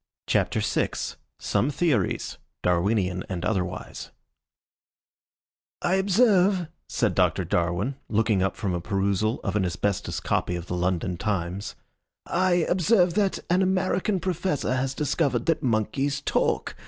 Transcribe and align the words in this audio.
CHAPTER 0.25 0.61
VI: 0.61 0.89
SOME 1.37 1.69
THEORIES, 1.69 2.39
DARWINIAN 2.63 3.23
AND 3.29 3.45
OTHERWISE 3.45 4.09
"I 5.83 5.93
observe," 5.93 6.69
said 6.89 7.13
Doctor 7.13 7.45
Darwin, 7.45 7.97
looking 8.09 8.41
up 8.41 8.55
from 8.55 8.73
a 8.73 8.81
perusal 8.81 9.39
of 9.43 9.55
an 9.55 9.63
asbestos 9.63 10.19
copy 10.19 10.55
of 10.55 10.65
the 10.65 10.75
London 10.75 11.17
Times 11.17 11.75
"I 12.25 12.65
observe 12.67 13.13
that 13.13 13.37
an 13.51 13.61
American 13.61 14.19
professor 14.19 14.73
has 14.73 14.95
discovered 14.95 15.45
that 15.45 15.61
monkeys 15.61 16.21
talk. 16.21 16.75